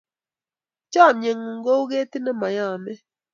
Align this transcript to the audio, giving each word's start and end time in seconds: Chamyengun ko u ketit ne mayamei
Chamyengun 0.91 1.57
ko 1.65 1.71
u 1.81 1.85
ketit 1.89 2.23
ne 2.23 2.31
mayamei 2.39 2.99